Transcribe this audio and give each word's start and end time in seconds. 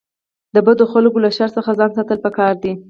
د 0.55 0.57
بدو 0.65 0.85
خلکو 0.93 1.17
له 1.25 1.29
شر 1.37 1.49
څخه 1.57 1.71
ځان 1.79 1.91
ساتل 1.97 2.17
پکار 2.25 2.53
دي. 2.63 2.73